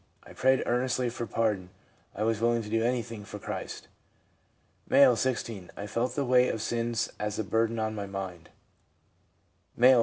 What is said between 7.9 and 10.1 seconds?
my mind/ M., 37.